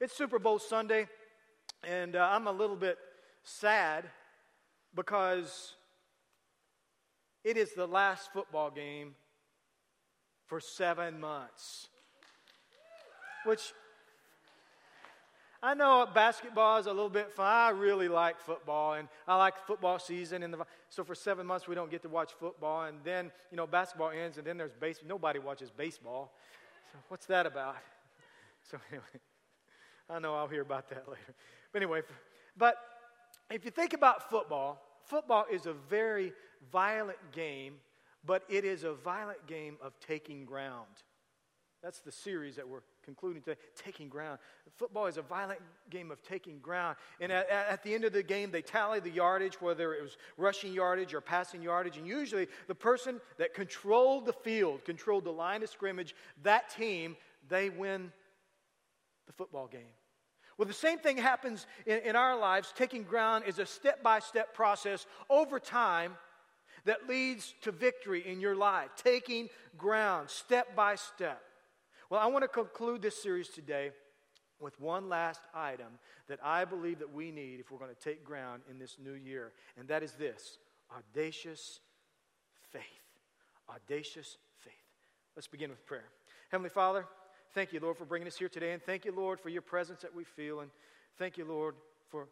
[0.00, 1.06] It's Super Bowl Sunday,
[1.84, 2.98] and uh, I'm a little bit
[3.44, 4.04] sad
[4.92, 5.74] because
[7.44, 9.14] it is the last football game
[10.46, 11.86] for seven months.
[13.44, 13.72] Which
[15.62, 17.46] I know basketball is a little bit fun.
[17.46, 20.42] I really like football, and I like football season.
[20.42, 22.82] And the, so for seven months, we don't get to watch football.
[22.82, 25.08] And then, you know, basketball ends, and then there's baseball.
[25.08, 26.32] Nobody watches baseball.
[26.90, 27.76] So what's that about?
[28.70, 29.04] So anyway,
[30.10, 31.34] I know I'll hear about that later.
[31.72, 32.02] But anyway,
[32.56, 32.76] but
[33.50, 36.32] if you think about football, football is a very
[36.72, 37.74] violent game,
[38.24, 40.86] but it is a violent game of taking ground.
[41.82, 44.38] That's the series that we're concluding today taking ground.
[44.78, 46.96] Football is a violent game of taking ground.
[47.20, 50.16] And at, at, the end of the game, they tally the yardage, whether it was
[50.38, 51.98] rushing yardage or passing yardage.
[51.98, 57.18] And usually, the person that controlled the field, controlled the line of scrimmage, that team,
[57.50, 58.10] they win
[59.26, 59.82] the football game.
[60.56, 62.72] Well, the same thing happens in, in our lives.
[62.76, 66.16] Taking ground is a step by step process over time
[66.84, 68.90] that leads to victory in your life.
[68.96, 71.42] Taking ground, step by step.
[72.10, 73.90] Well, I want to conclude this series today
[74.60, 78.24] with one last item that I believe that we need if we're going to take
[78.24, 80.58] ground in this new year, and that is this
[80.94, 81.80] audacious
[82.70, 82.82] faith.
[83.68, 84.72] Audacious faith.
[85.34, 86.08] Let's begin with prayer.
[86.50, 87.06] Heavenly Father,
[87.54, 88.72] Thank you, Lord, for bringing us here today.
[88.72, 90.58] And thank you, Lord, for your presence that we feel.
[90.60, 90.70] And
[91.18, 91.76] thank you, Lord,
[92.10, 92.26] for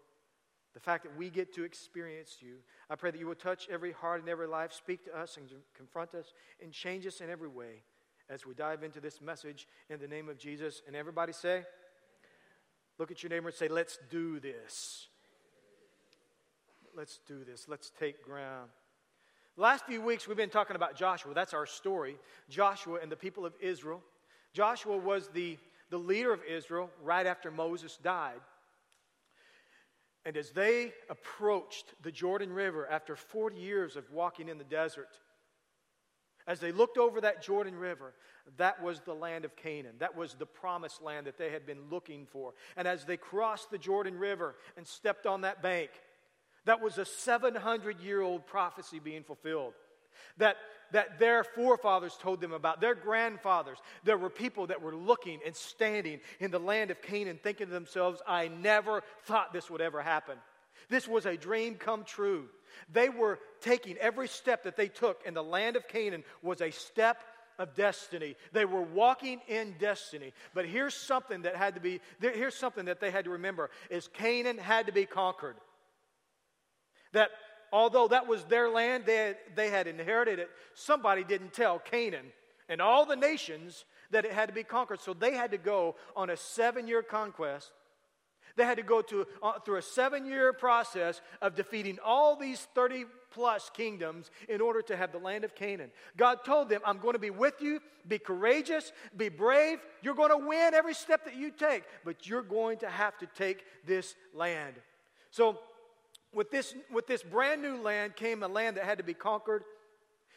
[0.75, 2.57] the fact that we get to experience you.
[2.91, 5.47] I pray that you will touch every heart and every life, speak to us and
[5.77, 7.83] confront us, and change us in every way
[8.29, 10.83] as we dive into this message in the name of Jesus.
[10.89, 11.63] And everybody say,
[12.99, 15.07] look at your neighbor and say, let's do this.
[16.97, 17.67] Let's do this.
[17.69, 18.71] Let's take ground.
[19.57, 21.33] Last few weeks, we've been talking about Joshua.
[21.33, 22.17] That's our story.
[22.49, 24.03] Joshua and the people of Israel.
[24.53, 25.59] Joshua was the,
[25.91, 28.41] the leader of Israel right after Moses died.
[30.25, 35.19] And as they approached the Jordan River after 40 years of walking in the desert,
[36.47, 38.15] as they looked over that Jordan River,
[38.57, 39.95] that was the land of Canaan.
[39.99, 42.55] That was the promised land that they had been looking for.
[42.77, 45.91] And as they crossed the Jordan River and stepped on that bank,
[46.65, 49.75] that was a 700 year old prophecy being fulfilled.
[50.39, 50.57] That
[50.93, 53.79] that their forefathers told them about, their grandfathers.
[54.05, 57.73] There were people that were looking and standing in the land of Canaan thinking to
[57.73, 60.37] themselves, I never thought this would ever happen.
[60.89, 62.49] This was a dream come true.
[62.93, 66.71] They were taking every step that they took in the land of Canaan was a
[66.71, 67.19] step
[67.59, 68.35] of destiny.
[68.53, 70.33] They were walking in destiny.
[70.55, 74.09] But here's something that had to be here's something that they had to remember is
[74.09, 75.57] Canaan had to be conquered.
[77.13, 77.31] That
[77.73, 82.27] although that was their land, they had, they had inherited it, somebody didn't tell Canaan
[82.69, 85.01] and all the nations that it had to be conquered.
[85.01, 87.73] So they had to go on a seven year conquest.
[88.55, 92.61] They had to go to, uh, through a seven year process of defeating all these
[92.75, 95.91] 30 plus kingdoms in order to have the land of Canaan.
[96.19, 97.81] God told them, I'm going to be with you.
[98.07, 98.93] Be courageous.
[99.17, 99.79] Be brave.
[100.03, 103.27] You're going to win every step that you take, but you're going to have to
[103.27, 104.75] take this land.
[105.31, 105.59] So
[106.35, 109.65] with this, with this brand new land came a land that had to be conquered.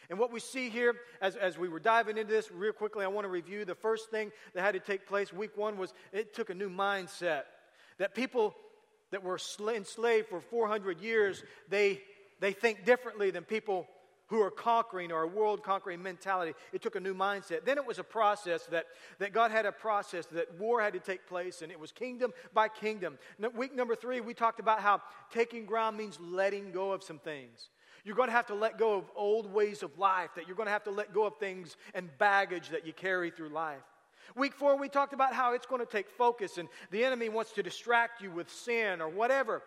[0.09, 3.07] And what we see here, as, as we were diving into this real quickly, I
[3.07, 6.33] want to review the first thing that had to take place week one was it
[6.33, 7.43] took a new mindset.
[7.97, 8.55] That people
[9.11, 12.01] that were enslaved for 400 years, they,
[12.39, 13.87] they think differently than people
[14.27, 16.53] who are conquering or a world conquering mentality.
[16.73, 17.63] It took a new mindset.
[17.63, 18.85] Then it was a process that,
[19.19, 22.33] that God had a process that war had to take place, and it was kingdom
[22.53, 23.17] by kingdom.
[23.55, 27.69] Week number three, we talked about how taking ground means letting go of some things.
[28.03, 30.67] You're going to have to let go of old ways of life, that you're going
[30.67, 33.81] to have to let go of things and baggage that you carry through life.
[34.35, 37.51] Week four, we talked about how it's going to take focus, and the enemy wants
[37.53, 39.61] to distract you with sin or whatever.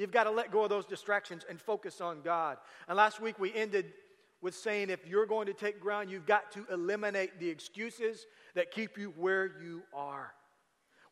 [0.00, 2.56] You've got to let go of those distractions and focus on God.
[2.88, 3.92] And last week we ended
[4.40, 8.24] with saying if you're going to take ground, you've got to eliminate the excuses
[8.54, 10.32] that keep you where you are.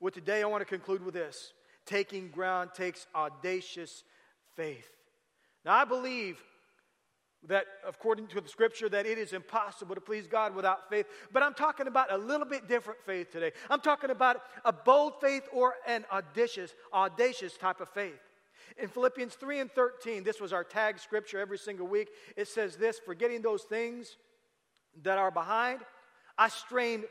[0.00, 1.52] Well, today I want to conclude with this
[1.84, 4.04] taking ground takes audacious
[4.56, 4.88] faith.
[5.66, 6.42] Now, I believe
[7.46, 11.42] that according to the scripture that it is impossible to please God without faith but
[11.42, 13.52] I'm talking about a little bit different faith today.
[13.70, 18.18] I'm talking about a bold faith or an audacious audacious type of faith.
[18.76, 22.08] In Philippians 3 and 13, this was our tag scripture every single week.
[22.36, 24.16] It says this Forgetting those things
[25.02, 25.80] that are behind,
[26.36, 27.04] I strain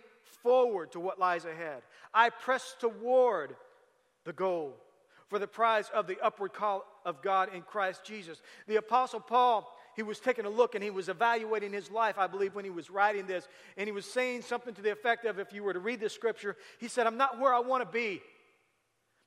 [0.43, 1.81] forward to what lies ahead.
[2.13, 3.55] I press toward
[4.23, 4.75] the goal
[5.27, 8.41] for the prize of the upward call of God in Christ Jesus.
[8.67, 12.27] The Apostle Paul, he was taking a look and he was evaluating his life, I
[12.27, 13.47] believe, when he was writing this.
[13.75, 16.13] And he was saying something to the effect of if you were to read this
[16.13, 18.21] scripture, he said, I'm not where I want to be.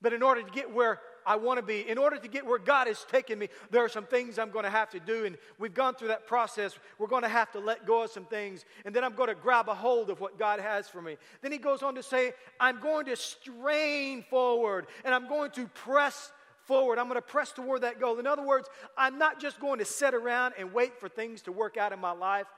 [0.00, 1.00] But in order to get where
[1.31, 3.88] I want to be, in order to get where God has taken me, there are
[3.88, 5.27] some things I'm going to have to do.
[5.27, 6.77] And we've gone through that process.
[6.99, 8.65] We're going to have to let go of some things.
[8.85, 11.19] And then I'm going to grab a hold of what God has for me.
[11.41, 15.69] Then he goes on to say, I'm going to strain forward and I'm going to
[15.69, 16.32] press
[16.65, 16.99] forward.
[16.99, 18.19] I'm going to press toward that goal.
[18.19, 18.69] In other words,
[18.99, 22.00] I'm not just going to sit around and wait for things to work out in
[22.00, 22.49] my life.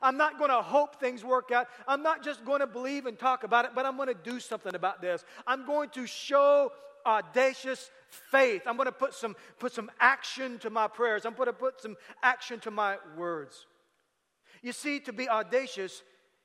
[0.00, 1.66] I'm not going to hope things work out.
[1.86, 4.40] I'm not just going to believe and talk about it, but I'm going to do
[4.40, 5.22] something about this.
[5.46, 6.72] I'm going to show
[7.06, 7.90] audacious
[8.30, 8.62] faith.
[8.66, 11.24] I'm going to put some, put some action to my prayers.
[11.24, 13.66] I'm going to put some action to my words.
[14.62, 16.02] You see, to be audacious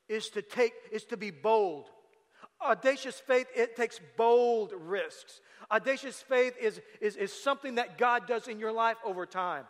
[0.07, 1.89] is to take, is to be bold.
[2.61, 5.41] Audacious faith, it takes bold risks.
[5.71, 9.65] Audacious faith is, is, is something that God does in your life over time.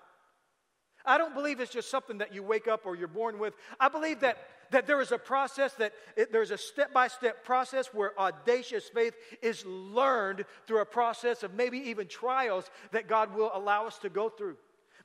[1.06, 3.54] I don't believe it's just something that you wake up or you're born with.
[3.80, 4.38] I believe that,
[4.76, 8.90] that there is a process, that it, there's a step by step process where audacious
[8.90, 13.98] faith is learned through a process of maybe even trials that God will allow us
[14.00, 14.58] to go through.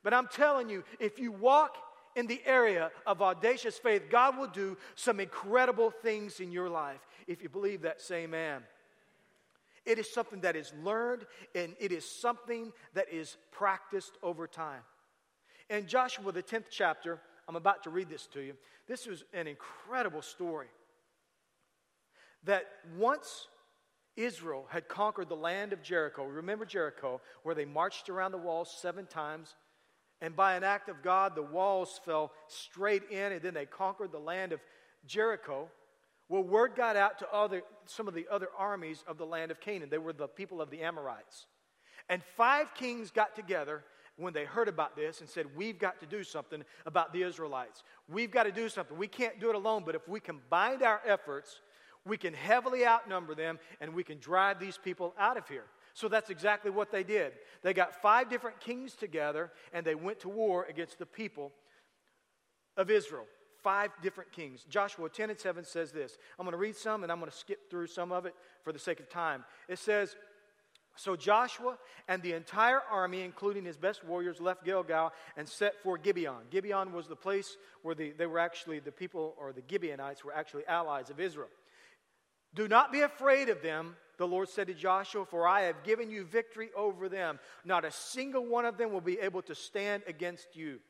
[0.02, 1.76] But I'm telling you, if you walk
[2.17, 7.06] in the area of audacious faith, God will do some incredible things in your life.
[7.28, 8.62] If you believe that, say amen.
[9.87, 14.82] It is something that is learned and it is something that is practiced over time.
[15.69, 17.20] In Joshua, the 10th chapter,
[17.50, 18.52] I'm about to read this to you.
[18.87, 20.69] This is an incredible story.
[22.44, 22.62] That
[22.97, 23.49] once
[24.14, 28.73] Israel had conquered the land of Jericho, remember Jericho, where they marched around the walls
[28.81, 29.56] seven times,
[30.20, 34.12] and by an act of God, the walls fell straight in, and then they conquered
[34.12, 34.61] the land of
[35.05, 35.69] Jericho.
[36.29, 39.58] Well, word got out to other, some of the other armies of the land of
[39.58, 39.88] Canaan.
[39.91, 41.46] They were the people of the Amorites.
[42.08, 43.82] And five kings got together
[44.17, 47.83] when they heard about this and said, We've got to do something about the Israelites.
[48.09, 48.97] We've got to do something.
[48.97, 51.61] We can't do it alone, but if we combine our efforts,
[52.07, 55.65] we can heavily outnumber them and we can drive these people out of here.
[55.95, 57.33] So that's exactly what they did.
[57.62, 61.53] They got five different kings together and they went to war against the people
[62.77, 63.27] of Israel.
[63.63, 64.65] Five different kings.
[64.71, 66.17] Joshua 10 and 7 says this.
[66.39, 68.73] I'm going to read some and I'm going to skip through some of it for
[68.73, 69.45] the sake of time.
[69.69, 70.17] It says,
[71.00, 75.97] so Joshua and the entire army, including his best warriors, left Gilgal and set for
[75.97, 76.43] Gibeon.
[76.50, 80.35] Gibeon was the place where the, they were actually, the people, or the Gibeonites, were
[80.35, 81.49] actually allies of Israel.
[82.55, 86.11] Do not be afraid of them, the Lord said to Joshua, for I have given
[86.11, 87.38] you victory over them.
[87.64, 90.81] Not a single one of them will be able to stand against you.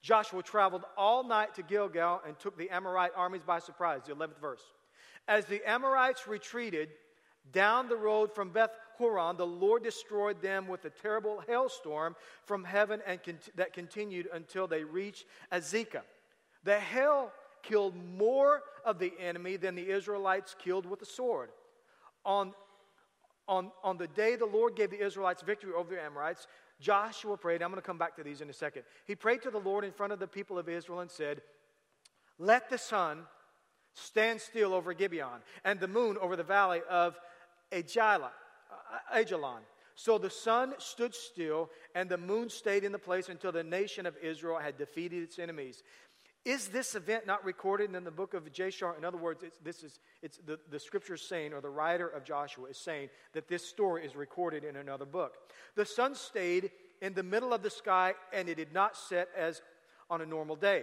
[0.00, 4.02] Joshua traveled all night to Gilgal and took the Amorite armies by surprise.
[4.06, 4.62] The 11th verse.
[5.26, 6.90] As the Amorites retreated
[7.50, 13.00] down the road from Beth The Lord destroyed them with a terrible hailstorm from heaven
[13.06, 13.20] and
[13.56, 16.02] that continued until they reached Azekah.
[16.64, 17.30] The hail
[17.62, 21.50] killed more of the enemy than the Israelites killed with the sword.
[22.24, 22.52] On,
[23.48, 26.46] on, on the day the Lord gave the Israelites victory over the Amorites,
[26.80, 27.62] Joshua prayed.
[27.62, 28.82] I'm going to come back to these in a second.
[29.06, 31.40] He prayed to the Lord in front of the people of Israel and said,
[32.38, 33.24] Let the sun
[33.94, 37.16] stand still over Gibeon and the moon over the valley of
[37.72, 38.30] Ajalon.
[39.14, 39.60] Ajalon.
[39.96, 44.06] So the sun stood still, and the moon stayed in the place until the nation
[44.06, 45.82] of Israel had defeated its enemies.
[46.44, 48.98] Is this event not recorded in the book of Jashar?
[48.98, 52.24] In other words, it's, this is, it's the, the scripture saying, or the writer of
[52.24, 55.36] Joshua is saying, that this story is recorded in another book.
[55.74, 59.62] The sun stayed in the middle of the sky, and it did not set as
[60.10, 60.82] on a normal day.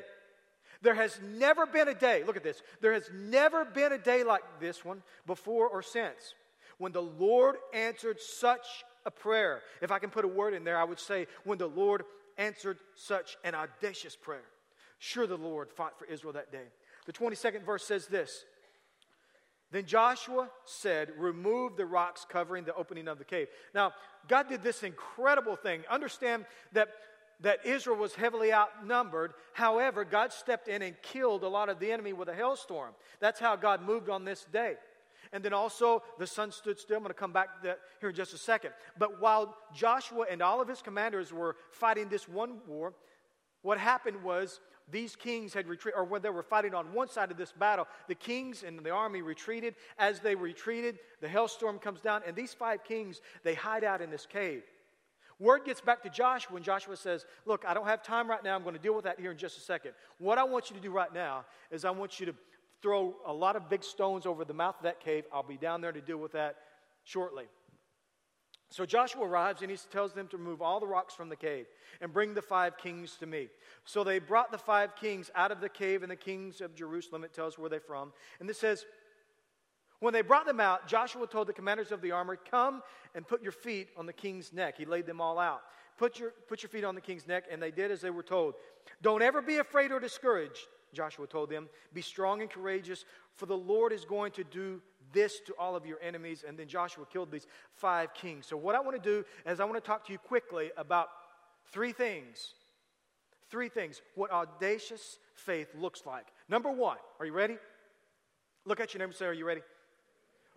[0.82, 4.24] There has never been a day, look at this, there has never been a day
[4.24, 6.34] like this one before or since
[6.82, 8.66] when the Lord answered such
[9.06, 9.62] a prayer.
[9.84, 12.04] If I can put a word in there, I would say, when the Lord
[12.40, 14.46] answered such an audacious prayer.
[14.98, 16.66] Sure, the Lord fought for Israel that day.
[17.06, 18.46] The 22nd verse says this
[19.70, 23.50] Then Joshua said, Remove the rocks covering the opening of the cave.
[23.76, 23.94] Now,
[24.28, 25.84] God did this incredible thing.
[25.88, 26.90] Understand that
[27.42, 29.34] that Israel was heavily outnumbered.
[29.54, 32.94] However, God stepped in and killed a lot of the enemy with a hailstorm.
[33.20, 34.76] That's how God moved on this day.
[35.34, 36.98] And then also the sun stood still.
[36.98, 38.72] I'm going to come back to here in just a second.
[38.98, 42.94] But while Joshua and all of his commanders were fighting this one war,
[43.62, 44.60] what happened was
[44.90, 47.88] these kings had retreated, or when they were fighting on one side of this battle,
[48.08, 49.76] the kings and the army retreated.
[49.98, 54.10] As they retreated, the hailstorm comes down, and these five kings, they hide out in
[54.10, 54.64] this cave.
[55.40, 58.56] Word gets back to Joshua, and Joshua says, Look, I don't have time right now.
[58.56, 59.94] I'm going to deal with that here in just a second.
[60.20, 62.36] What I want you to do right now is I want you to
[62.82, 65.26] throw a lot of big stones over the mouth of that cave.
[65.34, 66.56] I'll be down there to deal with that
[67.04, 67.46] shortly.
[68.72, 71.66] So Joshua arrives and he tells them to remove all the rocks from the cave
[72.00, 73.50] and bring the five kings to me.
[73.84, 77.26] So they brought the five kings out of the cave, and the kings of Jerusalem,
[77.26, 78.14] it tells where they're from.
[78.40, 78.86] And it says,
[80.00, 82.82] When they brought them out, Joshua told the commanders of the army, Come
[83.14, 84.78] and put your feet on the king's neck.
[84.78, 85.62] He laid them all out.
[85.98, 88.24] Put your, put your feet on the king's neck, and they did as they were
[88.24, 88.54] told.
[89.02, 91.70] Don't ever be afraid or discouraged, Joshua told them.
[91.94, 93.06] Be strong and courageous,
[93.36, 94.82] for the Lord is going to do
[95.14, 96.44] this to all of your enemies.
[96.48, 98.46] And then Joshua killed these five kings.
[98.48, 101.10] So, what I want to do is I want to talk to you quickly about
[101.72, 102.54] three things.
[103.50, 104.02] Three things.
[104.16, 106.28] What audacious faith looks like.
[106.48, 107.58] Number one, are you ready?
[108.66, 109.62] Look at your neighbor and say, Are you ready?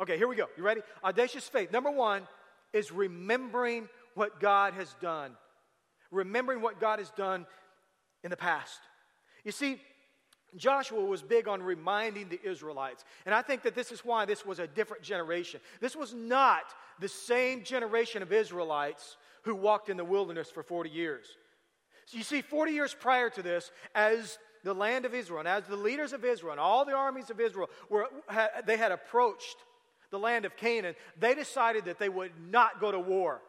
[0.01, 0.47] Okay, here we go.
[0.57, 0.81] You ready?
[1.05, 1.73] Audacious faith.
[1.73, 2.27] Number one
[2.73, 5.33] is remembering what God has done.
[6.11, 7.47] Remembering what God has done
[8.23, 8.81] in the past.
[9.45, 9.81] You see,
[10.57, 13.05] Joshua was big on reminding the Israelites.
[13.27, 15.61] And I think that this is why this was a different generation.
[15.81, 16.65] This was not
[17.01, 21.27] the same generation of Israelites who walked in the wilderness for 40 years.
[22.07, 25.65] So you see, 40 years prior to this, as the land of Israel and as
[25.65, 28.09] the leaders of Israel and all the armies of Israel were,
[28.67, 29.57] they had approached
[30.11, 33.41] the land of Canaan, they decided that they would not go to war.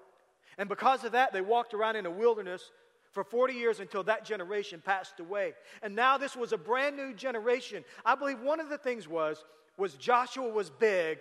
[0.57, 2.71] And because of that, they walked around in a wilderness
[3.15, 5.53] for 40 years until that generation passed away.
[5.81, 7.85] And now this was a brand new generation.
[8.05, 9.43] I believe one of the things was
[9.77, 11.19] was Joshua was big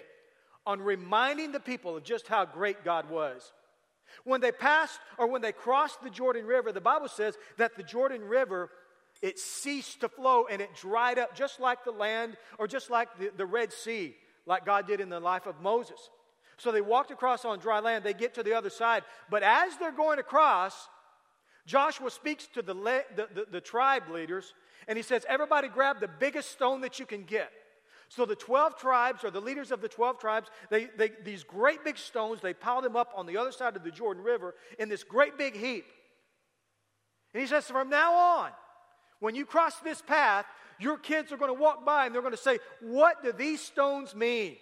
[0.67, 3.53] on reminding the people of just how great God was.
[4.25, 7.83] When they passed or when they crossed the Jordan River, the Bible says that the
[7.85, 8.71] Jordan River
[9.23, 13.09] it ceased to flow and it dried up just like the land or just like
[13.21, 16.11] the, the Red Sea, like God did in the life of Moses.
[16.57, 18.03] So they walked across on dry land.
[18.03, 19.05] They get to the other side.
[19.31, 20.89] But as they're going across,
[21.67, 24.53] Joshua speaks to the, le- the, the, the, tribe leaders
[24.87, 27.51] and he says, Everybody grab the biggest stone that you can get.
[28.09, 31.83] So the 12 tribes, or the leaders of the 12 tribes, they, they, these great
[31.83, 34.89] big stones, they pile them up on the other side of the Jordan River in
[34.89, 35.87] this great big heap.
[37.33, 38.51] And he says, From now on,
[39.21, 40.45] when you cross this path,
[40.79, 43.61] your kids are going to walk by and they're going to say, What do these
[43.61, 44.57] stones mean?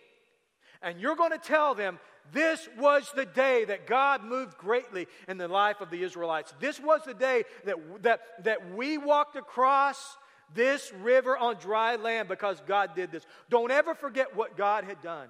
[0.82, 1.98] And you're going to tell them,
[2.32, 6.54] this was the day that God moved greatly in the life of the Israelites.
[6.60, 10.16] This was the day that, that, that we walked across
[10.54, 13.26] this river on dry land because God did this.
[13.50, 15.28] Don't ever forget what God had done.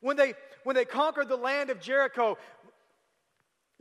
[0.00, 0.34] When they,
[0.64, 2.38] when they conquered the land of Jericho,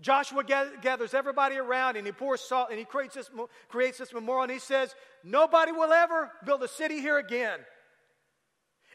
[0.01, 0.44] Joshua
[0.82, 3.29] gathers everybody around and he pours salt and he creates this,
[3.68, 7.60] creates this memorial and he says, Nobody will ever build a city here again.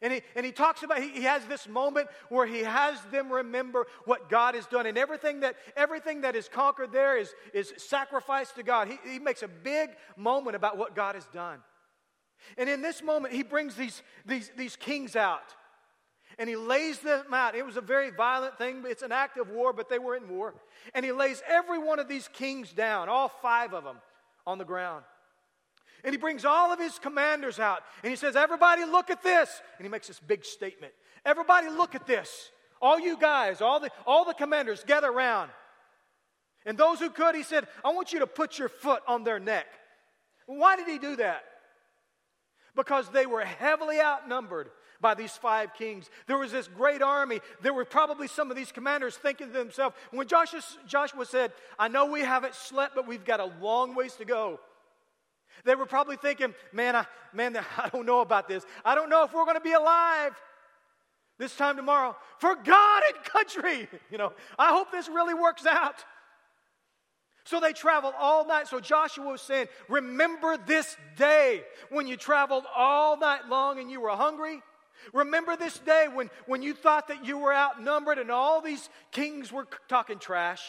[0.04, 3.32] And he, and he talks about, he, he has this moment where he has them
[3.32, 4.84] remember what God has done.
[4.84, 8.86] And everything that, everything that is conquered there is, is sacrificed to God.
[8.88, 11.58] He, he makes a big moment about what God has done.
[12.58, 15.54] And in this moment, he brings these, these, these kings out
[16.38, 17.54] and he lays them out.
[17.54, 18.84] It was a very violent thing.
[18.86, 20.52] It's an act of war, but they were in war.
[20.94, 23.96] And he lays every one of these kings down, all five of them,
[24.46, 25.04] on the ground.
[26.04, 29.62] And he brings all of his commanders out and he says, Everybody, look at this.
[29.78, 30.92] And he makes this big statement
[31.24, 32.50] Everybody, look at this.
[32.82, 35.50] All you guys, all the, all the commanders, gather around.
[36.66, 39.40] And those who could, he said, I want you to put your foot on their
[39.40, 39.66] neck.
[40.46, 41.44] Why did he do that?
[42.76, 44.68] Because they were heavily outnumbered
[45.00, 46.10] by these five kings.
[46.26, 47.40] There was this great army.
[47.62, 51.88] There were probably some of these commanders thinking to themselves, when Joshua, Joshua said, I
[51.88, 54.60] know we haven't slept, but we've got a long ways to go.
[55.64, 58.64] They were probably thinking, man, I, man, I don't know about this.
[58.84, 60.32] I don't know if we're going to be alive
[61.38, 62.16] this time tomorrow.
[62.38, 66.04] For God and country, you know, I hope this really works out.
[67.44, 68.68] So they traveled all night.
[68.68, 74.00] So Joshua was saying, Remember this day when you traveled all night long and you
[74.00, 74.62] were hungry.
[75.12, 79.52] Remember this day when, when you thought that you were outnumbered and all these kings
[79.52, 80.62] were talking trash.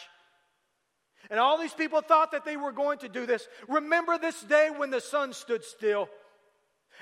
[1.30, 3.48] And all these people thought that they were going to do this.
[3.68, 6.10] Remember this day when the sun stood still.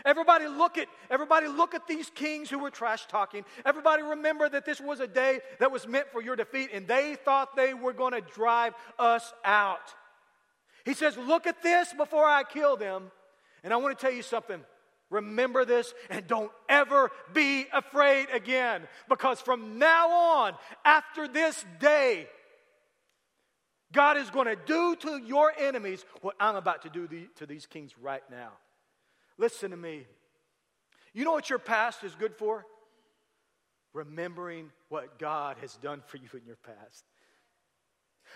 [0.06, 3.46] Everybody look at everybody look at these kings who were trash talking.
[3.66, 7.16] Everybody remember that this was a day that was meant for your defeat and they
[7.24, 9.94] thought they were going to drive us out.
[10.84, 13.12] He says, "Look at this before I kill them."
[13.64, 14.62] And I want to tell you something.
[15.10, 20.54] Remember this and don't ever be afraid again because from now on
[20.84, 22.28] after this day
[23.94, 27.66] God is going to do to your enemies what I'm about to do to these
[27.66, 28.50] kings right now.
[29.38, 30.06] Listen to me.
[31.14, 32.66] You know what your past is good for?
[33.94, 37.06] Remembering what God has done for you in your past.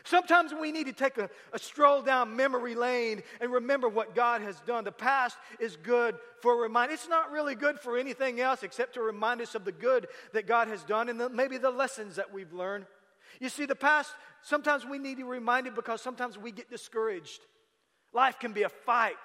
[0.04, 4.42] Sometimes we need to take a, a, stroll down memory lane and remember what God
[4.42, 4.84] has done.
[4.84, 6.94] The past is good for a reminder.
[6.94, 10.46] It's not really good for anything else except to remind us of the good that
[10.46, 12.86] God has done and the, maybe the lessons that we've learned.
[13.39, 17.41] You see, the past, sometimes we need to be reminded because sometimes we get discouraged.
[18.13, 19.15] Life can be a fight.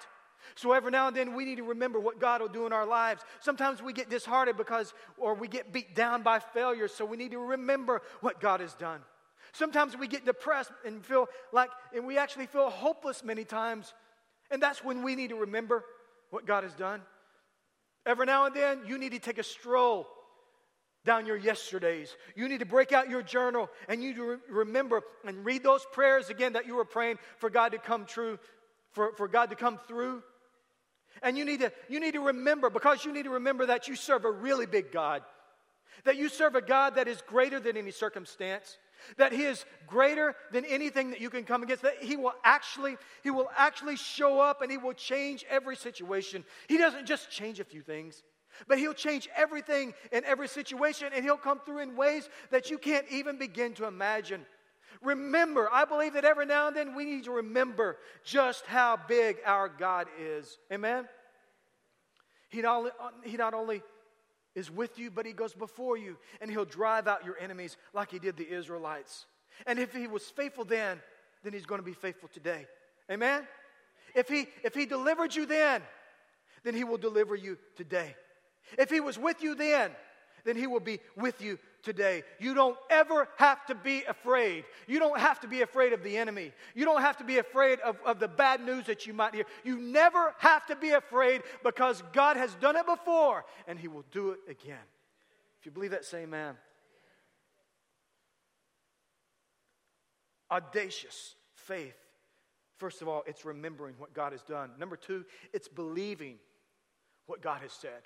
[0.55, 2.85] So every now and then we need to remember what God will do in our
[2.85, 3.23] lives.
[3.39, 7.31] Sometimes we get disheartened because, or we get beat down by failure, so we need
[7.31, 9.01] to remember what God has done.
[9.53, 13.93] Sometimes we get depressed and feel like, and we actually feel hopeless many times.
[14.51, 15.83] And that's when we need to remember
[16.29, 17.01] what God has done.
[18.05, 20.07] Every now and then, you need to take a stroll
[21.05, 22.15] down your yesterdays.
[22.35, 25.85] You need to break out your journal and you to re- remember and read those
[25.91, 28.39] prayers again that you were praying for God to come true,
[28.91, 30.23] for, for God to come through.
[31.21, 33.95] And you need to you need to remember because you need to remember that you
[33.95, 35.21] serve a really big God.
[36.05, 38.77] That you serve a God that is greater than any circumstance
[39.17, 42.97] that he is greater than anything that you can come against that he will actually
[43.23, 47.59] he will actually show up and he will change every situation he doesn't just change
[47.59, 48.23] a few things
[48.67, 52.77] but he'll change everything in every situation and he'll come through in ways that you
[52.77, 54.45] can't even begin to imagine
[55.01, 59.37] remember i believe that every now and then we need to remember just how big
[59.45, 61.07] our god is amen
[62.53, 63.81] he not only, uh, he not only
[64.53, 68.11] is with you, but he goes before you and he'll drive out your enemies like
[68.11, 69.25] he did the Israelites.
[69.65, 71.01] And if he was faithful then,
[71.43, 72.67] then he's going to be faithful today.
[73.11, 73.47] Amen?
[74.13, 75.81] If he, if he delivered you then,
[76.63, 78.15] then he will deliver you today.
[78.77, 79.91] If he was with you then,
[80.43, 82.23] then he will be with you today.
[82.39, 84.65] You don't ever have to be afraid.
[84.87, 86.51] You don't have to be afraid of the enemy.
[86.75, 89.45] You don't have to be afraid of, of the bad news that you might hear.
[89.63, 94.05] You never have to be afraid because God has done it before and he will
[94.11, 94.77] do it again.
[95.59, 96.55] If you believe that, say amen.
[100.51, 101.95] Audacious faith.
[102.77, 104.71] First of all, it's remembering what God has done.
[104.77, 106.37] Number two, it's believing
[107.27, 108.01] what God has said.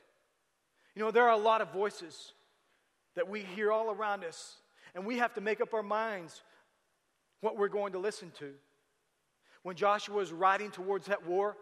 [0.97, 2.33] You know, there are a lot of voices
[3.15, 4.55] that we hear all around us,
[4.95, 6.41] and we have to make up our minds
[7.39, 8.53] what we're going to listen to.
[9.61, 11.55] When Joshua was riding towards that war,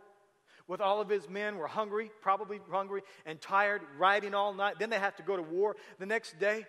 [0.70, 4.76] with all of his men were hungry, probably hungry and tired, riding all night.
[4.80, 6.66] Then they have to go to war the next day.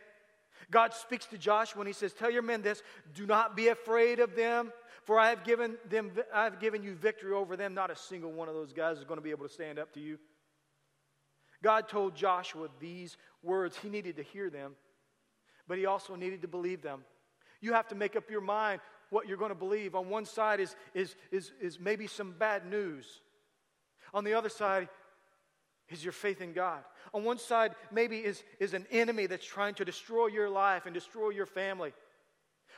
[0.68, 2.82] God speaks to Joshua when he says, Tell your men this,
[3.14, 4.72] do not be afraid of them,
[5.04, 7.74] for I have given them I have given you victory over them.
[7.74, 9.92] Not a single one of those guys is going to be able to stand up
[9.92, 10.18] to you.
[11.62, 13.76] God told Joshua these words.
[13.76, 14.72] He needed to hear them,
[15.66, 17.04] but he also needed to believe them.
[17.60, 19.94] You have to make up your mind what you're going to believe.
[19.94, 23.20] On one side is, is, is, is maybe some bad news,
[24.12, 24.88] on the other side
[25.88, 26.82] is your faith in God.
[27.14, 30.94] On one side, maybe is, is an enemy that's trying to destroy your life and
[30.94, 31.92] destroy your family.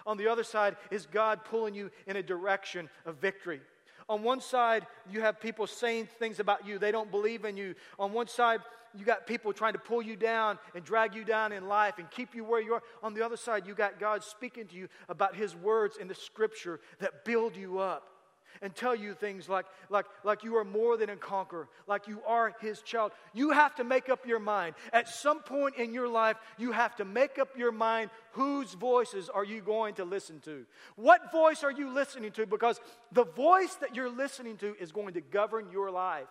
[0.07, 3.61] On the other side is God pulling you in a direction of victory.
[4.09, 7.75] On one side, you have people saying things about you, they don't believe in you.
[7.99, 8.61] On one side,
[8.97, 12.11] you got people trying to pull you down and drag you down in life and
[12.11, 12.83] keep you where you are.
[13.03, 16.15] On the other side, you got God speaking to you about His words in the
[16.15, 18.18] scripture that build you up
[18.63, 22.21] and tell you things like, like, like you are more than a conqueror, like you
[22.27, 23.13] are his child.
[23.35, 24.75] You have to make up your mind.
[24.93, 29.29] At some point in your life, you have to make up your mind whose voices
[29.29, 30.65] are you going to listen to?
[30.97, 32.47] What voice are you listening to?
[32.47, 32.81] Because
[33.13, 36.29] the voice that you're listening to is going to govern your life.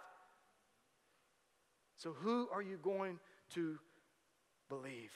[1.98, 3.20] So, who are you going
[3.56, 3.78] to
[4.70, 5.12] believe?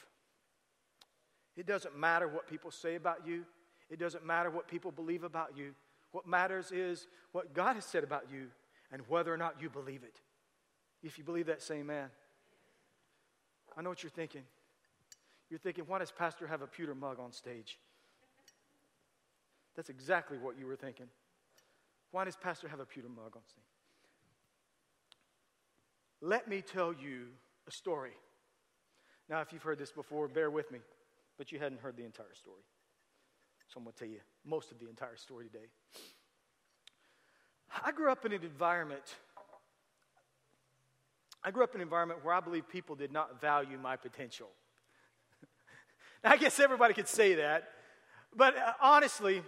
[1.55, 3.45] It doesn't matter what people say about you.
[3.89, 5.73] It doesn't matter what people believe about you.
[6.11, 8.47] What matters is what God has said about you
[8.91, 10.19] and whether or not you believe it.
[11.03, 12.09] If you believe that, say amen.
[13.77, 14.43] I know what you're thinking.
[15.49, 17.77] You're thinking, why does Pastor have a pewter mug on stage?
[19.75, 21.07] That's exactly what you were thinking.
[22.11, 23.63] Why does Pastor have a pewter mug on stage?
[26.21, 27.27] Let me tell you
[27.67, 28.11] a story.
[29.29, 30.79] Now, if you've heard this before, bear with me,
[31.37, 32.63] but you hadn't heard the entire story.
[33.71, 35.67] So I'm going to tell you most of the entire story today.
[37.85, 39.15] I grew up in an environment.
[41.41, 44.49] I grew up in an environment where I believe people did not value my potential.
[46.23, 47.69] now, I guess everybody could say that,
[48.35, 49.41] but uh, honestly,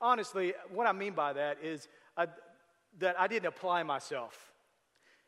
[0.00, 1.86] honestly, what I mean by that is
[2.16, 2.28] I,
[2.98, 4.54] that I didn't apply myself.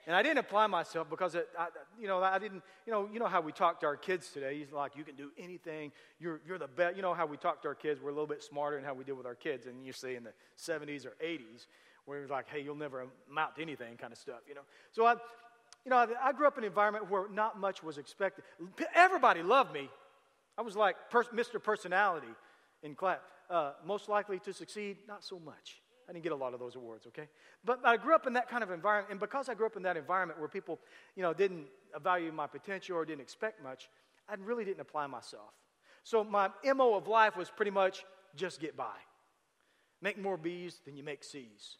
[0.08, 1.66] And I didn't apply myself because, it, I,
[2.00, 4.58] you know, I didn't, you know, you know how we talk to our kids today.
[4.58, 5.92] He's like, you can do anything.
[6.18, 6.96] You're, you're the best.
[6.96, 8.00] You know how we talk to our kids.
[8.00, 9.66] We're a little bit smarter in how we deal with our kids.
[9.66, 11.66] And you see in the 70s or 80s,
[12.06, 14.62] where it was like, hey, you'll never amount to anything kind of stuff, you know.
[14.92, 15.12] So I,
[15.84, 18.44] you know, I, I grew up in an environment where not much was expected.
[18.94, 19.90] Everybody loved me.
[20.56, 21.62] I was like Mr.
[21.62, 22.28] Personality
[22.82, 23.18] in class.
[23.50, 25.82] Uh, most likely to succeed, not so much.
[26.08, 27.28] I didn't get a lot of those awards, okay?
[27.64, 29.82] But I grew up in that kind of environment, and because I grew up in
[29.82, 30.80] that environment where people,
[31.14, 31.66] you know, didn't
[32.02, 33.90] value my potential or didn't expect much,
[34.28, 35.52] I really didn't apply myself.
[36.04, 38.96] So my MO of life was pretty much just get by.
[40.00, 41.76] Make more B's than you make C's.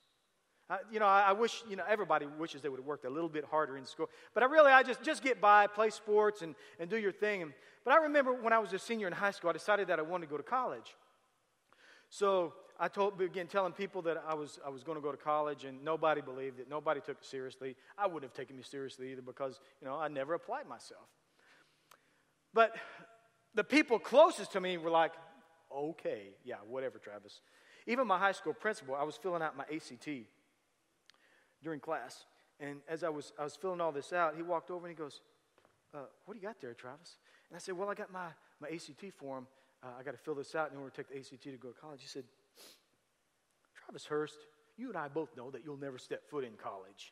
[0.69, 3.11] I, you know, I, I, wish, you know, everybody wishes they would have worked a
[3.11, 4.11] little bit harder in school.
[4.35, 7.41] But I really, I just, just get by, play sports, and, and do your thing.
[7.41, 7.53] And,
[7.85, 10.03] but I remember when I was a senior in high school, I decided that I
[10.03, 10.95] wanted to go to college.
[12.11, 15.17] So I told, began telling people that I was, I was going to go to
[15.17, 16.69] college, and nobody believed it.
[16.71, 17.75] Nobody took it seriously.
[17.97, 21.07] I wouldn't have taken me seriously either because, you know, I never applied myself.
[22.55, 22.77] But
[23.55, 25.13] the people closest to me were like,
[25.75, 27.41] okay, yeah, whatever, Travis.
[27.87, 30.09] Even my high school principal, I was filling out my ACT
[31.63, 32.27] during class.
[32.61, 35.01] And as I was, I was filling all this out, he walked over and he
[35.01, 35.21] goes,
[35.95, 37.19] uh, What do you got there, Travis?
[37.51, 38.29] And I said, Well, I got my,
[38.61, 39.47] my ACT form.
[39.83, 41.69] Uh, I got to fill this out in order to take the ACT to go
[41.69, 42.01] to college.
[42.03, 42.25] He said,
[43.89, 44.37] Travis Hurst,
[44.77, 47.11] you and I both know that you'll never step foot in college.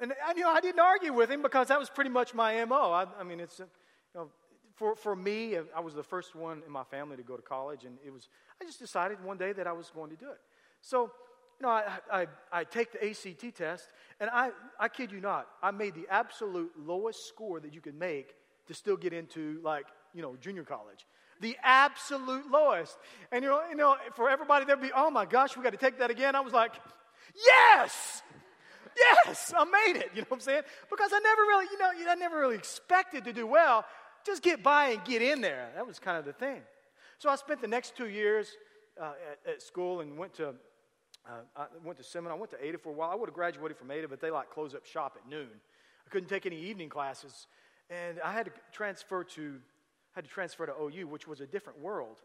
[0.00, 2.64] And I, you know, I didn't argue with him because that was pretty much my
[2.64, 2.90] MO.
[2.90, 3.66] I, I mean, it's, uh,
[4.12, 4.28] you know,
[4.74, 7.84] for, for me, I was the first one in my family to go to college,
[7.84, 8.28] and it was,
[8.60, 10.40] I just decided one day that I was going to do it.
[10.80, 11.12] So,
[11.60, 15.46] you know, I, I, I take the ACT test, and I, I kid you not,
[15.62, 18.34] I made the absolute lowest score that you could make
[18.66, 21.06] to still get into, like, you know, junior college.
[21.42, 22.96] The absolute lowest.
[23.30, 25.76] And, you know, you know for everybody, there'd be, oh my gosh, we got to
[25.76, 26.34] take that again.
[26.34, 26.72] I was like,
[27.44, 28.22] yes!
[28.96, 30.10] Yes, I made it.
[30.14, 30.62] You know what I'm saying?
[30.88, 33.84] Because I never really, you know, I never really expected to do well.
[34.24, 35.70] Just get by and get in there.
[35.74, 36.60] That was kind of the thing.
[37.18, 38.48] So I spent the next two years
[39.00, 42.36] uh, at, at, school and went to uh, I went to Seminole.
[42.36, 43.10] I went to Ada for a while.
[43.10, 45.48] I would have graduated from Ada, but they like close up shop at noon.
[46.06, 47.46] I couldn't take any evening classes,
[47.90, 49.58] and I had to transfer to
[50.12, 52.16] had to transfer to OU, which was a different world.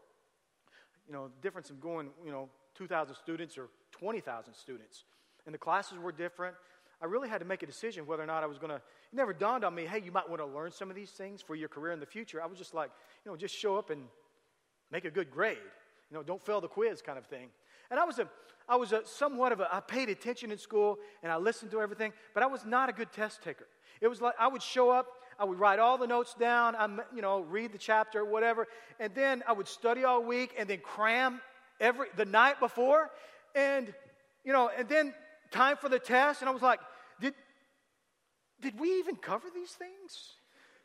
[1.06, 5.04] You know, the difference in going you know 2,000 students or 20,000 students,
[5.46, 6.54] and the classes were different.
[7.00, 8.76] I really had to make a decision whether or not I was going to.
[8.76, 11.40] It never dawned on me, hey, you might want to learn some of these things
[11.40, 12.42] for your career in the future.
[12.42, 12.90] I was just like,
[13.24, 14.02] you know, just show up and
[14.90, 15.58] make a good grade.
[16.10, 17.48] You know, don't fail the quiz kind of thing.
[17.90, 18.28] And I was a,
[18.68, 21.80] I was a somewhat of a, I paid attention in school and I listened to
[21.80, 23.66] everything, but I was not a good test taker.
[24.00, 25.06] It was like I would show up,
[25.38, 28.66] I would write all the notes down, I'm, you know, read the chapter, whatever,
[28.98, 31.40] and then I would study all week and then cram
[31.80, 33.10] every the night before,
[33.54, 33.92] and
[34.44, 35.14] you know, and then
[35.50, 36.80] time for the test, and I was like,
[37.20, 37.34] did
[38.60, 40.34] did we even cover these things?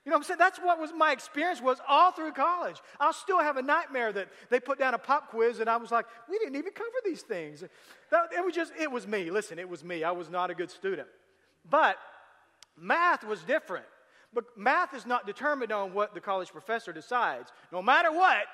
[0.06, 0.38] You know I'm saying?
[0.38, 2.82] That's what was my experience was all through college.
[3.00, 5.92] I'll still have a nightmare that they put down a pop quiz and I was
[5.92, 7.64] like, we didn't even cover these things.
[8.12, 9.32] That, it was just, it was me.
[9.32, 10.04] Listen, it was me.
[10.04, 11.08] I was not a good student.
[11.70, 11.98] But
[12.78, 13.86] math was different.
[14.34, 17.52] But math is not determined on what the college professor decides.
[17.72, 18.46] No matter what,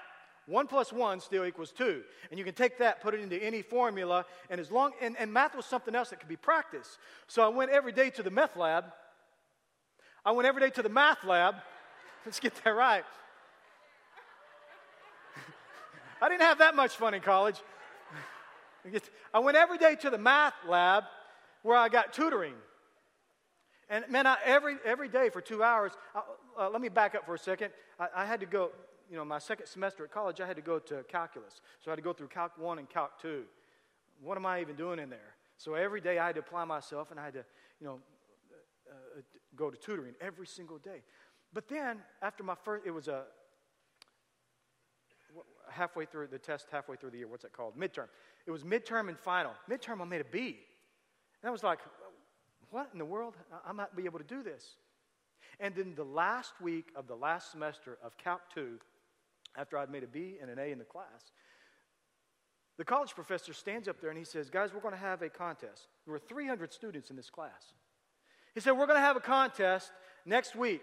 [0.46, 2.02] one plus one still equals two.
[2.30, 5.32] And you can take that, put it into any formula, and as long and, and
[5.32, 6.98] math was something else that could be practiced.
[7.28, 8.86] So I went every day to the meth lab
[10.26, 11.56] I went every day to the math lab.
[12.26, 13.04] Let's get that right.
[16.22, 17.56] I didn't have that much fun in college.
[19.34, 21.06] I went every day to the math lab
[21.63, 22.54] where I got tutoring.
[23.89, 26.21] And man, I, every, every day for two hours, I,
[26.60, 27.71] uh, let me back up for a second.
[27.99, 28.69] I, I, had to go,
[29.10, 31.62] you know, my second semester at college, I had to go to calculus.
[31.80, 33.43] So I had to go through Calc 1 and Calc 2.
[34.21, 35.36] What am I even doing in there?
[35.58, 37.45] So every day I had to apply myself and I had to,
[37.80, 37.99] you know,
[38.89, 39.21] uh,
[39.56, 41.02] go to tutoring every single day.
[41.52, 43.23] But then, after my first, it was a
[45.71, 47.28] halfway through the test, halfway through the year.
[47.28, 47.78] What's that called?
[47.78, 48.08] Midterm.
[48.45, 49.52] It was midterm and final.
[49.69, 50.60] Midterm, I made a B.
[51.41, 51.80] And I was like,
[52.72, 53.36] what in the world?
[53.66, 54.76] I might be able to do this.
[55.60, 58.80] And then the last week of the last semester of Calc 2,
[59.58, 61.32] after I'd made a B and an A in the class,
[62.78, 65.30] the college professor stands up there and he says, Guys, we're going to have a
[65.30, 65.88] contest.
[66.06, 67.74] There were 300 students in this class.
[68.54, 69.92] He said, We're going to have a contest
[70.26, 70.82] next week,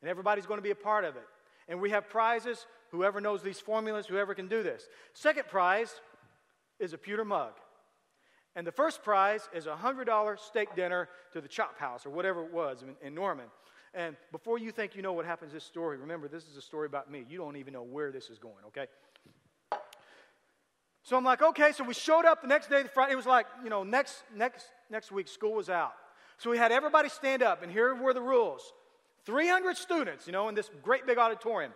[0.00, 1.26] and everybody's going to be a part of it.
[1.68, 2.66] And we have prizes.
[2.90, 4.88] Whoever knows these formulas, whoever can do this.
[5.12, 6.00] Second prize
[6.78, 7.52] is a pewter mug.
[8.56, 12.42] And the first prize is a $100 steak dinner to the Chop House or whatever
[12.42, 13.46] it was in, in Norman.
[13.92, 16.62] And before you think you know what happens in this story, remember this is a
[16.62, 17.24] story about me.
[17.28, 18.86] You don't even know where this is going, okay?
[21.02, 23.12] So I'm like, okay, so we showed up the next day, the Friday.
[23.12, 25.92] It was like, you know, next next next week school was out.
[26.38, 28.72] So we had everybody stand up, and here were the rules
[29.24, 31.72] 300 students, you know, in this great big auditorium.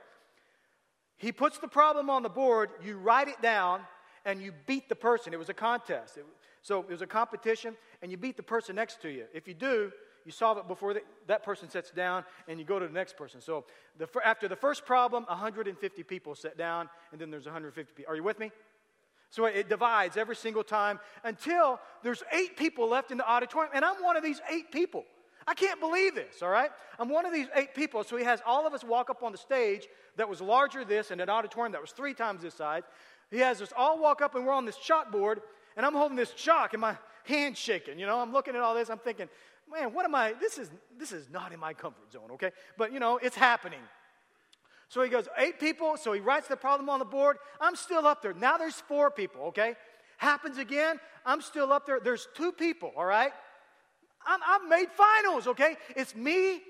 [1.16, 3.82] He puts the problem on the board, you write it down,
[4.24, 5.32] and you beat the person.
[5.32, 6.16] It was a contest.
[6.16, 6.26] It,
[6.62, 9.24] so it was a competition, and you beat the person next to you.
[9.32, 9.92] If you do,
[10.24, 13.16] you solve it before the, that person sits down, and you go to the next
[13.16, 13.40] person.
[13.40, 13.64] So
[13.98, 18.12] the, after the first problem, 150 people sit down, and then there's 150 people.
[18.12, 18.50] Are you with me?
[19.30, 23.84] So it divides every single time until there's eight people left in the auditorium, and
[23.84, 25.04] I'm one of these eight people.
[25.46, 26.70] I can't believe this, all right?
[26.98, 28.04] I'm one of these eight people.
[28.04, 31.10] So he has all of us walk up on the stage that was larger this
[31.10, 32.82] and an auditorium that was three times this size.
[33.30, 35.38] He has us all walk up, and we're on this chalkboard,
[35.76, 37.98] and I'm holding this chalk and my hand shaking.
[37.98, 38.90] You know, I'm looking at all this.
[38.90, 39.28] I'm thinking,
[39.70, 40.34] man, what am I?
[40.40, 42.30] This is this is not in my comfort zone.
[42.32, 43.80] Okay, but you know, it's happening.
[44.88, 45.96] So he goes, eight people.
[45.96, 47.36] So he writes the problem on the board.
[47.60, 48.34] I'm still up there.
[48.34, 49.42] Now there's four people.
[49.46, 49.74] Okay,
[50.18, 50.98] happens again.
[51.24, 52.00] I'm still up there.
[52.00, 52.92] There's two people.
[52.96, 53.32] All right,
[54.26, 55.46] I'm, I've made finals.
[55.46, 56.60] Okay, it's me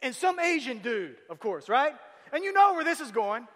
[0.00, 1.92] and some Asian dude, of course, right?
[2.32, 3.46] And you know where this is going.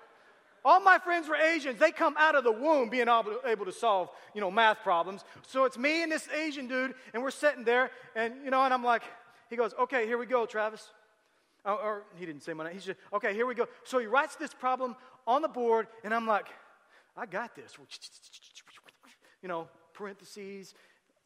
[0.64, 1.78] All my friends were Asians.
[1.78, 5.24] They come out of the womb being able, to solve, you know, math problems.
[5.46, 8.72] So it's me and this Asian dude, and we're sitting there, and, you know, and
[8.72, 9.02] I'm like,
[9.50, 10.88] he goes, okay, here we go, Travis.
[11.64, 12.74] Or, or he didn't say my name.
[12.74, 13.66] He said, okay, here we go.
[13.84, 14.96] So he writes this problem
[15.26, 16.46] on the board, and I'm like,
[17.16, 17.76] I got this.
[19.42, 20.74] You know, parentheses,